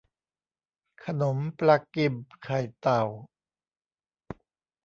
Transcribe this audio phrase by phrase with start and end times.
[1.03, 2.13] ขนมปลากิม
[2.43, 3.03] ไข่เต่า